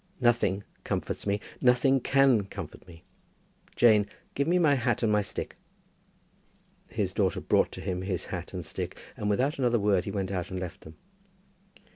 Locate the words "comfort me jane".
2.45-4.07